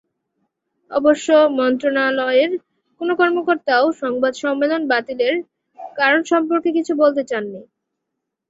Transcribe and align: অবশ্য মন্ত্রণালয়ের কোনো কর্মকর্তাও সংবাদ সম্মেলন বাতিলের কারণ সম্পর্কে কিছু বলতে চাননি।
অবশ্য 0.91 1.27
মন্ত্রণালয়ের 1.57 2.51
কোনো 3.01 3.13
কর্মকর্তাও 3.19 3.85
সংবাদ 4.01 4.33
সম্মেলন 4.43 4.81
বাতিলের 4.91 5.35
কারণ 5.95 6.19
সম্পর্কে 6.31 6.69
কিছু 6.77 6.93
বলতে 7.01 7.21
চাননি। 7.25 7.61